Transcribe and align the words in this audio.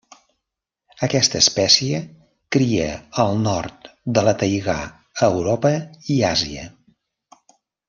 Aquesta 1.07 1.41
espècie 1.43 1.99
cria 2.57 2.87
al 3.25 3.37
nord 3.43 3.91
de 4.19 4.25
la 4.29 4.35
taigà 4.45 4.77
a 4.89 5.31
Europa 5.37 5.75
i 6.17 6.19
Àsia. 6.33 6.67